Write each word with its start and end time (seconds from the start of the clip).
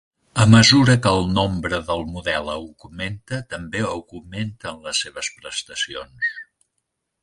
A 0.43 0.45
mesura 0.53 0.95
que 1.03 1.11
el 1.17 1.27
nombre 1.35 1.81
del 1.91 2.01
model 2.15 2.49
augmenta 2.55 3.41
també 3.55 3.85
augmenten 3.93 4.85
les 4.89 5.07
seves 5.07 5.35
prestacions. 5.41 6.37